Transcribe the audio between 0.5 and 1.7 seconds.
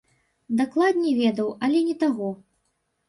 Дакладней ведаў,